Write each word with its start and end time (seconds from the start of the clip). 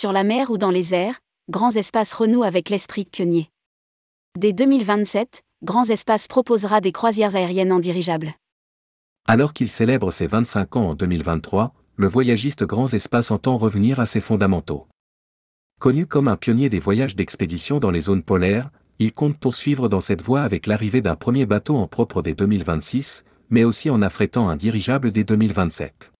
Sur 0.00 0.12
la 0.12 0.24
mer 0.24 0.50
ou 0.50 0.56
dans 0.56 0.70
les 0.70 0.94
airs, 0.94 1.20
Grands 1.50 1.72
Espaces 1.72 2.14
renoue 2.14 2.42
avec 2.42 2.70
l'esprit 2.70 3.04
pionnier. 3.04 3.50
Dès 4.38 4.54
2027, 4.54 5.42
Grands 5.62 5.84
Espaces 5.84 6.26
proposera 6.26 6.80
des 6.80 6.90
croisières 6.90 7.36
aériennes 7.36 7.70
en 7.70 7.80
dirigeable. 7.80 8.32
Alors 9.26 9.52
qu'il 9.52 9.68
célèbre 9.68 10.10
ses 10.10 10.26
25 10.26 10.76
ans 10.76 10.88
en 10.88 10.94
2023, 10.94 11.74
le 11.96 12.06
voyagiste 12.06 12.64
Grands 12.64 12.86
Espaces 12.86 13.30
entend 13.30 13.58
revenir 13.58 14.00
à 14.00 14.06
ses 14.06 14.20
fondamentaux. 14.20 14.86
Connu 15.80 16.06
comme 16.06 16.28
un 16.28 16.38
pionnier 16.38 16.70
des 16.70 16.80
voyages 16.80 17.14
d'expédition 17.14 17.78
dans 17.78 17.90
les 17.90 18.00
zones 18.00 18.22
polaires, 18.22 18.70
il 19.00 19.12
compte 19.12 19.36
poursuivre 19.36 19.90
dans 19.90 20.00
cette 20.00 20.22
voie 20.22 20.40
avec 20.40 20.66
l'arrivée 20.66 21.02
d'un 21.02 21.14
premier 21.14 21.44
bateau 21.44 21.76
en 21.76 21.88
propre 21.88 22.22
dès 22.22 22.32
2026, 22.32 23.24
mais 23.50 23.64
aussi 23.64 23.90
en 23.90 24.00
affrétant 24.00 24.48
un 24.48 24.56
dirigeable 24.56 25.12
dès 25.12 25.24
2027. 25.24 26.10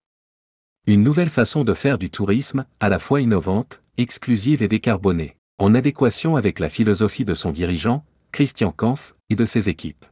Une 0.86 1.02
nouvelle 1.02 1.28
façon 1.28 1.62
de 1.62 1.74
faire 1.74 1.98
du 1.98 2.08
tourisme, 2.08 2.64
à 2.80 2.88
la 2.88 2.98
fois 2.98 3.20
innovante, 3.20 3.82
exclusive 3.98 4.62
et 4.62 4.68
décarbonée, 4.68 5.36
en 5.58 5.74
adéquation 5.74 6.36
avec 6.36 6.58
la 6.58 6.70
philosophie 6.70 7.26
de 7.26 7.34
son 7.34 7.50
dirigeant, 7.50 8.04
Christian 8.32 8.72
Kampf, 8.72 9.14
et 9.28 9.36
de 9.36 9.44
ses 9.44 9.68
équipes. 9.68 10.06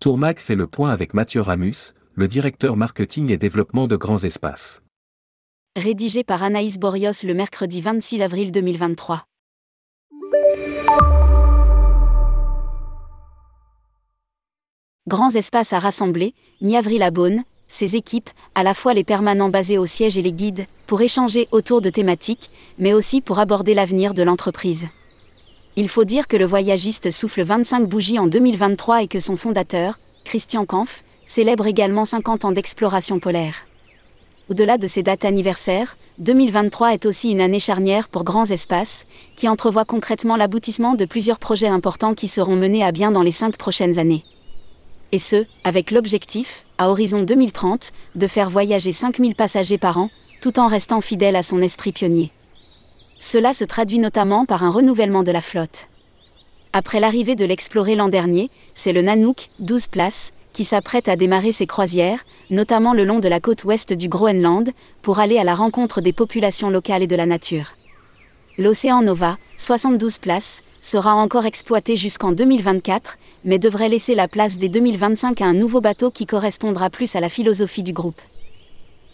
Tourmac 0.00 0.40
fait 0.40 0.56
le 0.56 0.66
point 0.66 0.90
avec 0.90 1.14
Mathieu 1.14 1.40
Ramus, 1.40 1.94
le 2.14 2.26
directeur 2.26 2.76
marketing 2.76 3.30
et 3.30 3.36
développement 3.36 3.86
de 3.86 3.94
Grands 3.94 4.24
Espaces. 4.24 4.82
Rédigé 5.76 6.24
par 6.24 6.42
Anaïs 6.42 6.78
Borios 6.78 7.22
le 7.22 7.34
mercredi 7.34 7.80
26 7.80 8.20
avril 8.20 8.50
2023. 8.50 9.24
Grands 15.06 15.30
Espaces 15.30 15.72
à 15.72 15.78
rassembler, 15.78 16.34
mi-avril 16.60 17.02
à 17.02 17.12
Beaune, 17.12 17.44
ses 17.68 17.96
équipes, 17.96 18.30
à 18.54 18.62
la 18.62 18.74
fois 18.74 18.94
les 18.94 19.04
permanents 19.04 19.50
basés 19.50 19.78
au 19.78 19.86
siège 19.86 20.16
et 20.18 20.22
les 20.22 20.32
guides, 20.32 20.66
pour 20.86 21.00
échanger 21.02 21.48
autour 21.52 21.82
de 21.82 21.90
thématiques, 21.90 22.50
mais 22.78 22.94
aussi 22.94 23.20
pour 23.20 23.38
aborder 23.38 23.74
l'avenir 23.74 24.14
de 24.14 24.22
l'entreprise. 24.22 24.86
Il 25.76 25.88
faut 25.88 26.04
dire 26.04 26.26
que 26.26 26.36
le 26.36 26.46
voyagiste 26.46 27.10
souffle 27.10 27.42
25 27.42 27.86
bougies 27.86 28.18
en 28.18 28.26
2023 28.26 29.04
et 29.04 29.06
que 29.06 29.20
son 29.20 29.36
fondateur, 29.36 30.00
Christian 30.24 30.64
Kampf, 30.64 31.04
célèbre 31.24 31.66
également 31.66 32.04
50 32.04 32.46
ans 32.46 32.52
d'exploration 32.52 33.20
polaire. 33.20 33.54
Au-delà 34.48 34.78
de 34.78 34.86
ces 34.86 35.02
dates 35.02 35.26
anniversaires, 35.26 35.98
2023 36.18 36.94
est 36.94 37.04
aussi 37.04 37.30
une 37.30 37.42
année 37.42 37.60
charnière 37.60 38.08
pour 38.08 38.24
Grands 38.24 38.46
Espaces, 38.46 39.06
qui 39.36 39.46
entrevoit 39.46 39.84
concrètement 39.84 40.36
l'aboutissement 40.36 40.94
de 40.94 41.04
plusieurs 41.04 41.38
projets 41.38 41.68
importants 41.68 42.14
qui 42.14 42.28
seront 42.28 42.56
menés 42.56 42.82
à 42.82 42.90
bien 42.90 43.10
dans 43.10 43.22
les 43.22 43.30
cinq 43.30 43.58
prochaines 43.58 43.98
années. 43.98 44.24
Et 45.12 45.18
ce, 45.18 45.44
avec 45.64 45.90
l'objectif, 45.90 46.64
à 46.78 46.90
horizon 46.90 47.22
2030, 47.22 47.90
de 48.14 48.26
faire 48.26 48.50
voyager 48.50 48.92
5000 48.92 49.34
passagers 49.34 49.78
par 49.78 49.98
an, 49.98 50.10
tout 50.40 50.58
en 50.58 50.68
restant 50.68 51.00
fidèle 51.00 51.36
à 51.36 51.42
son 51.42 51.60
esprit 51.60 51.92
pionnier. 51.92 52.30
Cela 53.18 53.52
se 53.52 53.64
traduit 53.64 53.98
notamment 53.98 54.46
par 54.46 54.62
un 54.62 54.70
renouvellement 54.70 55.24
de 55.24 55.32
la 55.32 55.40
flotte. 55.40 55.88
Après 56.72 57.00
l'arrivée 57.00 57.34
de 57.34 57.44
l'exploré 57.44 57.96
l'an 57.96 58.08
dernier, 58.08 58.50
c'est 58.74 58.92
le 58.92 59.02
Nanook, 59.02 59.48
12 59.58 59.88
places, 59.88 60.32
qui 60.52 60.64
s'apprête 60.64 61.08
à 61.08 61.16
démarrer 61.16 61.52
ses 61.52 61.66
croisières, 61.66 62.24
notamment 62.50 62.92
le 62.92 63.04
long 63.04 63.20
de 63.20 63.28
la 63.28 63.40
côte 63.40 63.64
ouest 63.64 63.92
du 63.92 64.08
Groenland, 64.08 64.70
pour 65.02 65.18
aller 65.18 65.38
à 65.38 65.44
la 65.44 65.54
rencontre 65.54 66.00
des 66.00 66.12
populations 66.12 66.70
locales 66.70 67.02
et 67.02 67.06
de 67.06 67.16
la 67.16 67.26
nature. 67.26 67.77
L'Océan 68.60 69.02
Nova, 69.02 69.38
72 69.56 70.18
places, 70.18 70.64
sera 70.80 71.14
encore 71.14 71.46
exploité 71.46 71.94
jusqu'en 71.94 72.32
2024, 72.32 73.16
mais 73.44 73.60
devrait 73.60 73.88
laisser 73.88 74.16
la 74.16 74.26
place 74.26 74.58
dès 74.58 74.68
2025 74.68 75.40
à 75.40 75.44
un 75.44 75.54
nouveau 75.54 75.80
bateau 75.80 76.10
qui 76.10 76.26
correspondra 76.26 76.90
plus 76.90 77.14
à 77.14 77.20
la 77.20 77.28
philosophie 77.28 77.84
du 77.84 77.92
groupe. 77.92 78.20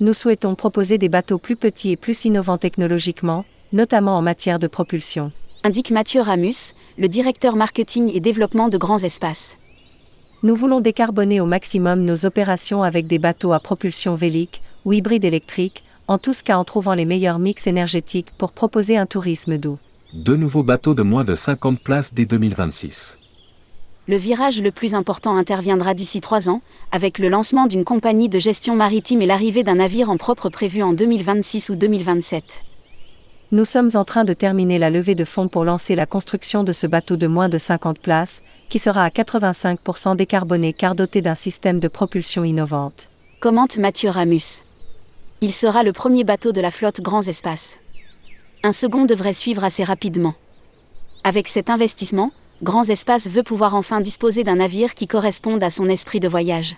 Nous 0.00 0.14
souhaitons 0.14 0.54
proposer 0.54 0.96
des 0.96 1.10
bateaux 1.10 1.36
plus 1.36 1.56
petits 1.56 1.90
et 1.90 1.96
plus 1.98 2.24
innovants 2.24 2.56
technologiquement, 2.56 3.44
notamment 3.74 4.16
en 4.16 4.22
matière 4.22 4.58
de 4.58 4.66
propulsion. 4.66 5.30
Indique 5.62 5.90
Mathieu 5.90 6.22
Ramus, 6.22 6.72
le 6.96 7.08
directeur 7.08 7.54
marketing 7.54 8.10
et 8.14 8.20
développement 8.20 8.70
de 8.70 8.78
Grands 8.78 9.02
Espaces. 9.02 9.58
Nous 10.42 10.56
voulons 10.56 10.80
décarboner 10.80 11.42
au 11.42 11.46
maximum 11.46 12.02
nos 12.02 12.24
opérations 12.24 12.82
avec 12.82 13.06
des 13.06 13.18
bateaux 13.18 13.52
à 13.52 13.60
propulsion 13.60 14.14
vélique 14.14 14.62
ou 14.86 14.94
hybride 14.94 15.26
électrique, 15.26 15.82
en 16.08 16.18
tous 16.18 16.42
cas 16.42 16.58
en 16.58 16.64
trouvant 16.64 16.94
les 16.94 17.04
meilleurs 17.04 17.38
mix 17.38 17.66
énergétiques 17.66 18.32
pour 18.36 18.52
proposer 18.52 18.96
un 18.96 19.06
tourisme 19.06 19.58
doux. 19.58 19.78
Deux 20.12 20.36
nouveaux 20.36 20.62
bateaux 20.62 20.94
de 20.94 21.02
moins 21.02 21.24
de 21.24 21.34
50 21.34 21.80
places 21.80 22.14
dès 22.14 22.26
2026. 22.26 23.18
Le 24.06 24.16
virage 24.16 24.60
le 24.60 24.70
plus 24.70 24.94
important 24.94 25.36
interviendra 25.36 25.94
d'ici 25.94 26.20
trois 26.20 26.50
ans, 26.50 26.60
avec 26.92 27.18
le 27.18 27.30
lancement 27.30 27.66
d'une 27.66 27.84
compagnie 27.84 28.28
de 28.28 28.38
gestion 28.38 28.76
maritime 28.76 29.22
et 29.22 29.26
l'arrivée 29.26 29.64
d'un 29.64 29.76
navire 29.76 30.10
en 30.10 30.18
propre 30.18 30.50
prévu 30.50 30.82
en 30.82 30.92
2026 30.92 31.70
ou 31.70 31.76
2027. 31.76 32.44
Nous 33.52 33.64
sommes 33.64 33.90
en 33.94 34.04
train 34.04 34.24
de 34.24 34.34
terminer 34.34 34.78
la 34.78 34.90
levée 34.90 35.14
de 35.14 35.24
fonds 35.24 35.48
pour 35.48 35.64
lancer 35.64 35.94
la 35.94 36.06
construction 36.06 36.64
de 36.64 36.72
ce 36.72 36.86
bateau 36.86 37.16
de 37.16 37.26
moins 37.26 37.48
de 37.48 37.56
50 37.56 37.98
places, 37.98 38.42
qui 38.68 38.78
sera 38.78 39.04
à 39.04 39.08
85% 39.08 40.16
décarboné 40.16 40.74
car 40.74 40.94
doté 40.94 41.22
d'un 41.22 41.34
système 41.34 41.80
de 41.80 41.88
propulsion 41.88 42.44
innovante. 42.44 43.08
Commente 43.40 43.78
Mathieu 43.78 44.10
Ramus. 44.10 44.62
Il 45.46 45.52
sera 45.52 45.82
le 45.82 45.92
premier 45.92 46.24
bateau 46.24 46.52
de 46.52 46.60
la 46.62 46.70
flotte 46.70 47.02
Grands 47.02 47.28
Espaces. 47.28 47.76
Un 48.62 48.72
second 48.72 49.04
devrait 49.04 49.34
suivre 49.34 49.62
assez 49.62 49.84
rapidement. 49.84 50.32
Avec 51.22 51.48
cet 51.48 51.68
investissement, 51.68 52.32
Grands 52.62 52.88
Espaces 52.88 53.28
veut 53.28 53.42
pouvoir 53.42 53.74
enfin 53.74 54.00
disposer 54.00 54.42
d'un 54.42 54.54
navire 54.54 54.94
qui 54.94 55.06
corresponde 55.06 55.62
à 55.62 55.68
son 55.68 55.90
esprit 55.90 56.18
de 56.18 56.28
voyage. 56.28 56.76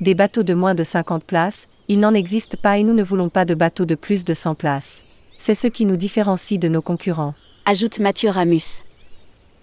Des 0.00 0.14
bateaux 0.14 0.44
de 0.44 0.54
moins 0.54 0.76
de 0.76 0.84
50 0.84 1.24
places, 1.24 1.66
il 1.88 1.98
n'en 1.98 2.14
existe 2.14 2.54
pas 2.54 2.78
et 2.78 2.84
nous 2.84 2.94
ne 2.94 3.02
voulons 3.02 3.28
pas 3.28 3.44
de 3.44 3.54
bateaux 3.54 3.84
de 3.84 3.96
plus 3.96 4.24
de 4.24 4.32
100 4.32 4.54
places. 4.54 5.02
C'est 5.36 5.56
ce 5.56 5.66
qui 5.66 5.84
nous 5.84 5.96
différencie 5.96 6.60
de 6.60 6.68
nos 6.68 6.82
concurrents. 6.82 7.34
Ajoute 7.66 7.98
Mathieu 7.98 8.30
Ramus. 8.30 8.84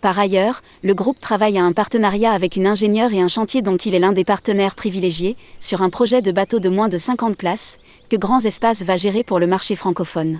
Par 0.02 0.18
ailleurs, 0.18 0.62
le 0.82 0.94
groupe 0.94 1.20
travaille 1.20 1.58
à 1.58 1.64
un 1.64 1.74
partenariat 1.74 2.32
avec 2.32 2.56
une 2.56 2.68
ingénieure 2.68 3.14
et 3.14 3.20
un 3.20 3.28
chantier 3.28 3.62
dont 3.62 3.76
il 3.76 3.94
est 3.94 4.00
l'un 4.00 4.14
des 4.14 4.24
partenaires 4.24 4.76
privilégiés, 4.76 5.36
sur 5.60 5.82
un 5.82 5.90
projet 5.90 6.22
de 6.22 6.32
bateau 6.32 6.60
de 6.60 6.70
moins 6.70 6.88
de 6.88 6.98
50 6.98 7.36
places, 7.36 7.80
que 8.10 8.16
Grands 8.16 8.40
Espaces 8.40 8.84
va 8.84 8.96
gérer 8.96 9.24
pour 9.24 9.40
le 9.40 9.48
marché 9.48 9.76
francophone. 9.76 10.40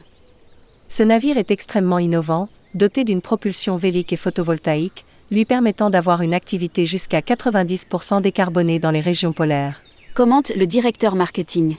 Ce 0.88 1.04
navire 1.04 1.38
est 1.38 1.52
extrêmement 1.52 2.00
innovant, 2.00 2.48
doté 2.74 3.04
d'une 3.04 3.22
propulsion 3.22 3.76
vélique 3.76 4.14
et 4.14 4.18
photovoltaïque, 4.18 5.06
lui 5.30 5.44
permettant 5.44 5.90
d'avoir 5.90 6.22
une 6.22 6.34
activité 6.34 6.86
jusqu'à 6.86 7.20
90% 7.20 8.22
décarbonée 8.22 8.80
dans 8.80 8.92
les 8.92 9.02
régions 9.02 9.34
polaires. 9.34 9.82
Commente 10.16 10.52
le 10.56 10.66
directeur 10.68 11.16
marketing. 11.16 11.76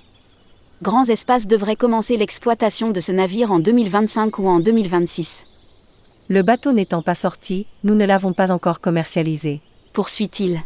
Grands 0.83 1.05
Espaces 1.05 1.47
devrait 1.47 1.77
commencer 1.77 2.17
l'exploitation 2.17 2.91
de 2.91 3.01
ce 3.01 3.13
navire 3.13 3.53
en 3.53 3.59
2025 3.59 4.39
ou 4.39 4.49
en 4.49 4.61
2026. 4.61 5.45
Le 6.31 6.43
bateau 6.43 6.73
n'étant 6.73 7.03
pas 7.03 7.17
sorti, 7.17 7.67
nous 7.83 7.97
ne 7.97 8.05
l'avons 8.05 8.33
pas 8.33 8.53
encore 8.53 8.81
commercialisé. 8.81 9.61
Poursuit-il. 9.93 10.61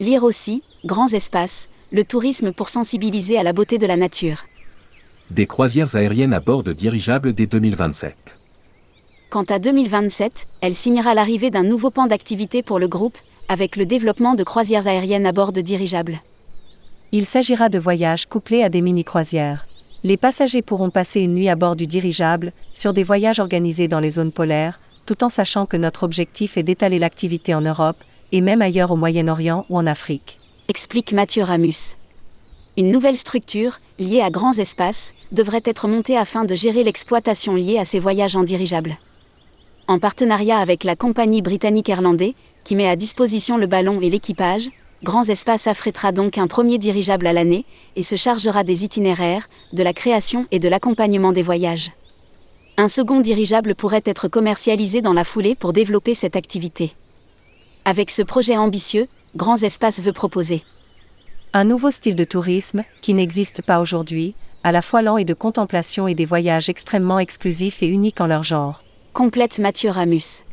Lire 0.00 0.24
aussi, 0.24 0.64
Grands 0.84 1.06
Espaces, 1.06 1.68
le 1.92 2.04
tourisme 2.04 2.52
pour 2.52 2.70
sensibiliser 2.70 3.38
à 3.38 3.44
la 3.44 3.52
beauté 3.52 3.78
de 3.78 3.86
la 3.86 3.96
nature. 3.96 4.46
Des 5.30 5.46
croisières 5.46 5.94
aériennes 5.94 6.34
à 6.34 6.40
bord 6.40 6.64
de 6.64 6.72
dirigeables 6.72 7.34
dès 7.34 7.46
2027. 7.46 8.36
Quant 9.30 9.44
à 9.44 9.60
2027, 9.60 10.48
elle 10.60 10.74
signera 10.74 11.14
l'arrivée 11.14 11.52
d'un 11.52 11.62
nouveau 11.62 11.90
pan 11.90 12.08
d'activité 12.08 12.64
pour 12.64 12.80
le 12.80 12.88
groupe, 12.88 13.16
avec 13.48 13.76
le 13.76 13.86
développement 13.86 14.34
de 14.34 14.42
croisières 14.42 14.88
aériennes 14.88 15.26
à 15.26 15.30
bord 15.30 15.52
de 15.52 15.60
dirigeables. 15.60 16.18
Il 17.12 17.26
s'agira 17.26 17.68
de 17.68 17.78
voyages 17.78 18.26
couplés 18.26 18.64
à 18.64 18.70
des 18.70 18.80
mini-croisières. 18.80 19.68
Les 20.04 20.16
passagers 20.16 20.62
pourront 20.62 20.90
passer 20.90 21.20
une 21.20 21.34
nuit 21.34 21.48
à 21.48 21.56
bord 21.56 21.76
du 21.76 21.86
dirigeable, 21.86 22.52
sur 22.72 22.92
des 22.92 23.02
voyages 23.02 23.40
organisés 23.40 23.88
dans 23.88 24.00
les 24.00 24.10
zones 24.10 24.32
polaires, 24.32 24.78
tout 25.06 25.24
en 25.24 25.28
sachant 25.28 25.66
que 25.66 25.76
notre 25.76 26.02
objectif 26.04 26.56
est 26.56 26.62
d'étaler 26.62 26.98
l'activité 26.98 27.54
en 27.54 27.62
Europe, 27.62 28.04
et 28.30 28.40
même 28.40 28.62
ailleurs 28.62 28.90
au 28.90 28.96
Moyen-Orient 28.96 29.64
ou 29.70 29.78
en 29.78 29.86
Afrique. 29.86 30.38
Explique 30.68 31.12
Mathieu 31.12 31.42
Ramus. 31.42 31.96
Une 32.76 32.90
nouvelle 32.90 33.16
structure, 33.16 33.80
liée 33.98 34.20
à 34.20 34.30
grands 34.30 34.52
espaces, 34.52 35.14
devrait 35.32 35.62
être 35.64 35.88
montée 35.88 36.16
afin 36.16 36.44
de 36.44 36.54
gérer 36.54 36.84
l'exploitation 36.84 37.54
liée 37.54 37.78
à 37.78 37.84
ces 37.84 37.98
voyages 37.98 38.36
en 38.36 38.44
dirigeable 38.44 38.98
en 39.88 39.98
partenariat 39.98 40.58
avec 40.58 40.84
la 40.84 40.96
compagnie 40.96 41.42
britannique 41.42 41.88
Airlandais, 41.88 42.34
qui 42.64 42.76
met 42.76 42.88
à 42.88 42.96
disposition 42.96 43.56
le 43.56 43.66
ballon 43.66 44.00
et 44.00 44.08
l'équipage, 44.10 44.70
Grands 45.04 45.28
Espaces 45.28 45.66
affrétera 45.66 46.12
donc 46.12 46.38
un 46.38 46.46
premier 46.46 46.78
dirigeable 46.78 47.26
à 47.26 47.34
l'année 47.34 47.66
et 47.94 48.02
se 48.02 48.16
chargera 48.16 48.64
des 48.64 48.84
itinéraires, 48.84 49.50
de 49.74 49.82
la 49.82 49.92
création 49.92 50.46
et 50.50 50.58
de 50.58 50.66
l'accompagnement 50.66 51.30
des 51.30 51.42
voyages. 51.42 51.92
Un 52.78 52.88
second 52.88 53.20
dirigeable 53.20 53.74
pourrait 53.74 54.02
être 54.06 54.28
commercialisé 54.28 55.02
dans 55.02 55.12
la 55.12 55.24
foulée 55.24 55.56
pour 55.56 55.74
développer 55.74 56.14
cette 56.14 56.36
activité. 56.36 56.94
Avec 57.84 58.10
ce 58.10 58.22
projet 58.22 58.56
ambitieux, 58.56 59.06
Grands 59.36 59.58
Espaces 59.58 60.00
veut 60.00 60.14
proposer 60.14 60.64
un 61.52 61.64
nouveau 61.64 61.90
style 61.90 62.16
de 62.16 62.24
tourisme, 62.24 62.82
qui 63.02 63.12
n'existe 63.12 63.60
pas 63.62 63.80
aujourd'hui, 63.80 64.34
à 64.64 64.72
la 64.72 64.80
fois 64.80 65.02
lent 65.02 65.18
et 65.18 65.26
de 65.26 65.34
contemplation 65.34 66.08
et 66.08 66.14
des 66.14 66.24
voyages 66.24 66.70
extrêmement 66.70 67.18
exclusifs 67.18 67.82
et 67.82 67.86
uniques 67.86 68.22
en 68.22 68.26
leur 68.26 68.42
genre 68.42 68.82
complète 69.12 69.58
Mathieu 69.58 69.90
Ramus. 69.90 70.44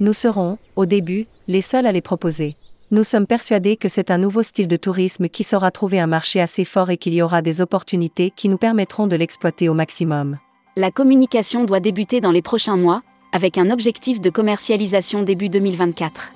Nous 0.00 0.14
serons, 0.14 0.56
au 0.76 0.86
début, 0.86 1.26
les 1.46 1.62
seuls 1.62 1.86
à 1.86 1.92
les 1.92 2.00
proposer. 2.00 2.56
Nous 2.92 3.02
sommes 3.02 3.26
persuadés 3.26 3.76
que 3.76 3.88
c'est 3.88 4.12
un 4.12 4.18
nouveau 4.18 4.44
style 4.44 4.68
de 4.68 4.76
tourisme 4.76 5.28
qui 5.28 5.42
saura 5.42 5.72
trouver 5.72 5.98
un 5.98 6.06
marché 6.06 6.40
assez 6.40 6.64
fort 6.64 6.88
et 6.88 6.96
qu'il 6.96 7.14
y 7.14 7.22
aura 7.22 7.42
des 7.42 7.60
opportunités 7.60 8.30
qui 8.30 8.48
nous 8.48 8.58
permettront 8.58 9.08
de 9.08 9.16
l'exploiter 9.16 9.68
au 9.68 9.74
maximum. 9.74 10.38
La 10.76 10.92
communication 10.92 11.64
doit 11.64 11.80
débuter 11.80 12.20
dans 12.20 12.30
les 12.30 12.42
prochains 12.42 12.76
mois, 12.76 13.02
avec 13.32 13.58
un 13.58 13.70
objectif 13.70 14.20
de 14.20 14.30
commercialisation 14.30 15.24
début 15.24 15.48
2024. 15.48 16.30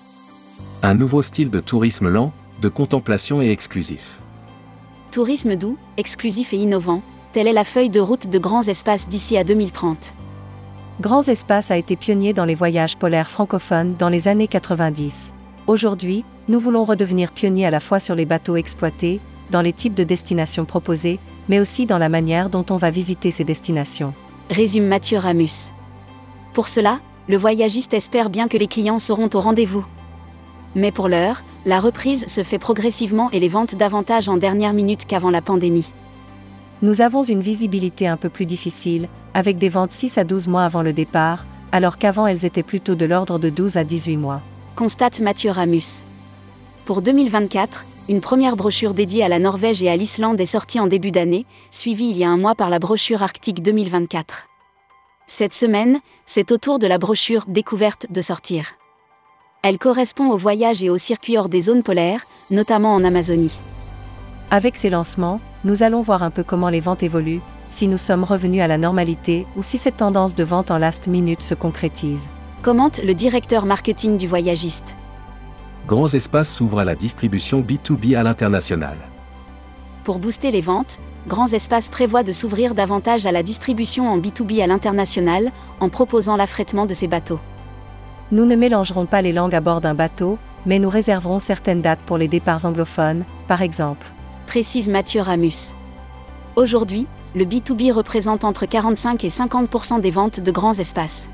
Un 0.82 0.94
nouveau 0.94 1.23
style 1.23 1.50
de 1.50 1.61
tourisme 1.61 2.08
lent, 2.08 2.32
de 2.61 2.69
contemplation 2.69 3.41
et 3.41 3.50
exclusif. 3.50 4.19
Tourisme 5.12 5.55
doux, 5.55 5.79
exclusif 5.99 6.52
et 6.52 6.56
innovant, 6.56 7.02
telle 7.32 7.47
est 7.47 7.52
la 7.52 7.64
feuille 7.64 7.91
de 7.91 8.00
route 8.00 8.29
de 8.29 8.38
grands 8.41 8.67
espaces 8.67 9.06
d'ici 9.06 9.37
à 9.37 9.44
2030. 9.44 10.14
Grands 11.00 11.23
Espaces 11.23 11.70
a 11.70 11.76
été 11.76 11.94
pionnier 11.94 12.32
dans 12.32 12.44
les 12.44 12.56
voyages 12.56 12.97
polaires 12.97 13.31
francophones 13.31 13.94
dans 13.97 14.08
les 14.08 14.26
années 14.26 14.49
90. 14.49 15.32
Aujourd'hui, 15.66 16.24
nous 16.48 16.58
voulons 16.58 16.84
redevenir 16.84 17.32
pionniers 17.32 17.66
à 17.66 17.70
la 17.70 17.80
fois 17.80 18.00
sur 18.00 18.14
les 18.14 18.24
bateaux 18.24 18.56
exploités, 18.56 19.20
dans 19.50 19.60
les 19.60 19.72
types 19.72 19.94
de 19.94 20.04
destinations 20.04 20.64
proposées, 20.64 21.18
mais 21.48 21.60
aussi 21.60 21.86
dans 21.86 21.98
la 21.98 22.08
manière 22.08 22.50
dont 22.50 22.64
on 22.70 22.76
va 22.76 22.90
visiter 22.90 23.30
ces 23.30 23.44
destinations. 23.44 24.14
Résume 24.50 24.86
Mathieu 24.86 25.18
Ramus. 25.18 25.70
Pour 26.54 26.68
cela, 26.68 27.00
le 27.28 27.36
voyagiste 27.36 27.94
espère 27.94 28.30
bien 28.30 28.48
que 28.48 28.56
les 28.56 28.66
clients 28.66 28.98
seront 28.98 29.30
au 29.32 29.40
rendez-vous. 29.40 29.84
Mais 30.74 30.92
pour 30.92 31.08
l'heure, 31.08 31.42
la 31.64 31.78
reprise 31.78 32.26
se 32.26 32.42
fait 32.42 32.58
progressivement 32.58 33.30
et 33.30 33.40
les 33.40 33.48
ventes 33.48 33.74
davantage 33.74 34.28
en 34.28 34.36
dernière 34.36 34.72
minute 34.72 35.04
qu'avant 35.06 35.30
la 35.30 35.42
pandémie. 35.42 35.92
Nous 36.82 37.02
avons 37.02 37.22
une 37.22 37.40
visibilité 37.40 38.08
un 38.08 38.16
peu 38.16 38.30
plus 38.30 38.46
difficile, 38.46 39.08
avec 39.34 39.58
des 39.58 39.68
ventes 39.68 39.92
6 39.92 40.16
à 40.18 40.24
12 40.24 40.48
mois 40.48 40.64
avant 40.64 40.82
le 40.82 40.92
départ, 40.92 41.44
alors 41.72 41.98
qu'avant 41.98 42.26
elles 42.26 42.46
étaient 42.46 42.62
plutôt 42.62 42.94
de 42.94 43.04
l'ordre 43.04 43.38
de 43.38 43.50
12 43.50 43.76
à 43.76 43.84
18 43.84 44.16
mois. 44.16 44.40
Constate 44.80 45.20
Mathieu 45.20 45.50
Ramus. 45.50 46.02
Pour 46.86 47.02
2024, 47.02 47.84
une 48.08 48.22
première 48.22 48.56
brochure 48.56 48.94
dédiée 48.94 49.22
à 49.22 49.28
la 49.28 49.38
Norvège 49.38 49.82
et 49.82 49.90
à 49.90 49.96
l'Islande 49.96 50.40
est 50.40 50.46
sortie 50.46 50.80
en 50.80 50.86
début 50.86 51.10
d'année, 51.10 51.44
suivie 51.70 52.08
il 52.08 52.16
y 52.16 52.24
a 52.24 52.30
un 52.30 52.38
mois 52.38 52.54
par 52.54 52.70
la 52.70 52.78
brochure 52.78 53.22
Arctique 53.22 53.62
2024. 53.62 54.48
Cette 55.26 55.52
semaine, 55.52 56.00
c'est 56.24 56.50
au 56.50 56.56
tour 56.56 56.78
de 56.78 56.86
la 56.86 56.96
brochure 56.96 57.44
Découverte 57.46 58.06
de 58.08 58.22
sortir. 58.22 58.68
Elle 59.62 59.76
correspond 59.76 60.30
au 60.30 60.38
voyage 60.38 60.82
et 60.82 60.88
au 60.88 60.96
circuit 60.96 61.36
hors 61.36 61.50
des 61.50 61.60
zones 61.60 61.82
polaires, 61.82 62.24
notamment 62.50 62.94
en 62.94 63.04
Amazonie. 63.04 63.58
Avec 64.50 64.78
ces 64.78 64.88
lancements, 64.88 65.42
nous 65.64 65.82
allons 65.82 66.00
voir 66.00 66.22
un 66.22 66.30
peu 66.30 66.42
comment 66.42 66.70
les 66.70 66.80
ventes 66.80 67.02
évoluent, 67.02 67.42
si 67.68 67.86
nous 67.86 67.98
sommes 67.98 68.24
revenus 68.24 68.62
à 68.62 68.66
la 68.66 68.78
normalité 68.78 69.46
ou 69.58 69.62
si 69.62 69.76
cette 69.76 69.98
tendance 69.98 70.34
de 70.34 70.42
vente 70.42 70.70
en 70.70 70.78
last 70.78 71.06
minute 71.06 71.42
se 71.42 71.54
concrétise. 71.54 72.30
Commente 72.62 73.02
le 73.02 73.14
directeur 73.14 73.64
marketing 73.64 74.18
du 74.18 74.28
voyagiste. 74.28 74.94
Grands 75.86 76.12
espaces 76.12 76.54
s'ouvrent 76.54 76.80
à 76.80 76.84
la 76.84 76.94
distribution 76.94 77.62
B2B 77.62 78.18
à 78.18 78.22
l'international. 78.22 78.98
Pour 80.04 80.18
booster 80.18 80.50
les 80.50 80.60
ventes, 80.60 80.98
Grands 81.26 81.46
Espaces 81.46 81.88
prévoit 81.88 82.22
de 82.22 82.32
s'ouvrir 82.32 82.74
davantage 82.74 83.24
à 83.24 83.32
la 83.32 83.42
distribution 83.42 84.10
en 84.10 84.18
B2B 84.18 84.62
à 84.62 84.66
l'international, 84.66 85.52
en 85.80 85.88
proposant 85.88 86.36
l'affrètement 86.36 86.84
de 86.84 86.92
ces 86.92 87.06
bateaux. 87.06 87.40
Nous 88.30 88.44
ne 88.44 88.56
mélangerons 88.56 89.06
pas 89.06 89.22
les 89.22 89.32
langues 89.32 89.54
à 89.54 89.60
bord 89.60 89.80
d'un 89.80 89.94
bateau, 89.94 90.38
mais 90.66 90.78
nous 90.78 90.90
réserverons 90.90 91.40
certaines 91.40 91.80
dates 91.80 92.00
pour 92.00 92.18
les 92.18 92.28
départs 92.28 92.66
anglophones, 92.66 93.24
par 93.48 93.62
exemple. 93.62 94.06
Précise 94.46 94.90
Mathieu 94.90 95.22
Ramus. 95.22 95.72
Aujourd'hui, 96.56 97.06
le 97.34 97.46
B2B 97.46 97.90
représente 97.92 98.44
entre 98.44 98.66
45 98.66 99.24
et 99.24 99.28
50% 99.28 100.02
des 100.02 100.10
ventes 100.10 100.40
de 100.40 100.50
grands 100.50 100.78
espaces. 100.78 101.30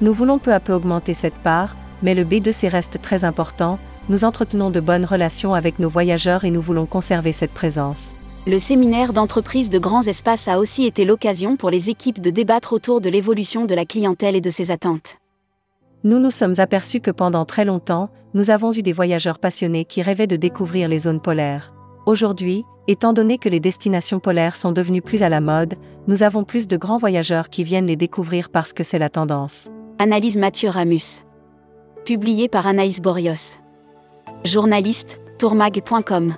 Nous 0.00 0.12
voulons 0.12 0.38
peu 0.38 0.52
à 0.52 0.60
peu 0.60 0.72
augmenter 0.72 1.14
cette 1.14 1.38
part, 1.38 1.76
mais 2.02 2.14
le 2.14 2.24
B2C 2.24 2.68
reste 2.68 3.00
très 3.00 3.24
important, 3.24 3.78
nous 4.08 4.24
entretenons 4.24 4.70
de 4.70 4.80
bonnes 4.80 5.04
relations 5.04 5.54
avec 5.54 5.78
nos 5.78 5.88
voyageurs 5.88 6.44
et 6.44 6.50
nous 6.50 6.60
voulons 6.60 6.86
conserver 6.86 7.32
cette 7.32 7.54
présence. 7.54 8.14
Le 8.46 8.58
séminaire 8.58 9.14
d'entreprise 9.14 9.70
de 9.70 9.78
grands 9.78 10.02
espaces 10.02 10.48
a 10.48 10.58
aussi 10.58 10.84
été 10.84 11.06
l'occasion 11.06 11.56
pour 11.56 11.70
les 11.70 11.88
équipes 11.88 12.20
de 12.20 12.28
débattre 12.28 12.74
autour 12.74 13.00
de 13.00 13.08
l'évolution 13.08 13.64
de 13.64 13.74
la 13.74 13.86
clientèle 13.86 14.36
et 14.36 14.42
de 14.42 14.50
ses 14.50 14.70
attentes. 14.70 15.16
Nous 16.02 16.18
nous 16.18 16.30
sommes 16.30 16.56
aperçus 16.58 17.00
que 17.00 17.10
pendant 17.10 17.46
très 17.46 17.64
longtemps, 17.64 18.10
nous 18.34 18.50
avons 18.50 18.70
vu 18.70 18.82
des 18.82 18.92
voyageurs 18.92 19.38
passionnés 19.38 19.86
qui 19.86 20.02
rêvaient 20.02 20.26
de 20.26 20.36
découvrir 20.36 20.88
les 20.88 20.98
zones 20.98 21.22
polaires. 21.22 21.72
Aujourd'hui, 22.04 22.64
étant 22.86 23.14
donné 23.14 23.38
que 23.38 23.48
les 23.48 23.60
destinations 23.60 24.20
polaires 24.20 24.56
sont 24.56 24.72
devenues 24.72 25.00
plus 25.00 25.22
à 25.22 25.30
la 25.30 25.40
mode, 25.40 25.76
nous 26.06 26.22
avons 26.22 26.44
plus 26.44 26.68
de 26.68 26.76
grands 26.76 26.98
voyageurs 26.98 27.48
qui 27.48 27.64
viennent 27.64 27.86
les 27.86 27.96
découvrir 27.96 28.50
parce 28.50 28.74
que 28.74 28.84
c'est 28.84 28.98
la 28.98 29.08
tendance. 29.08 29.70
Analyse 30.00 30.36
Mathieu 30.36 30.70
Ramus. 30.70 31.22
Publié 32.04 32.48
par 32.48 32.66
Anaïs 32.66 33.00
Borios. 33.00 33.58
Journaliste, 34.44 35.20
tourmag.com. 35.38 36.34